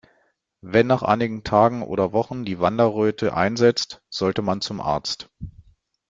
Wenn 0.61 0.87
nach 0.87 1.03
einigen 1.03 1.43
Tagen 1.43 1.83
oder 1.83 2.11
Wochen 2.11 2.43
die 2.43 2.59
Wanderröte 2.59 3.35
einsetzt, 3.35 4.01
sollte 4.09 4.41
man 4.41 4.59
zum 4.59 4.81
Arzt. 4.81 5.29